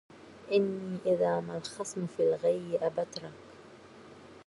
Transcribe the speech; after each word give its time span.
إني 0.51 0.97
إذا 1.05 1.39
ما 1.39 1.57
الخصم 1.57 2.07
في 2.07 2.23
الغي 2.23 2.79
ابترك 2.81 3.33